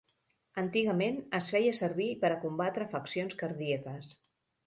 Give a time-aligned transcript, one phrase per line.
[0.61, 4.09] Antigament es feia servir per a combatre afeccions cardíaques.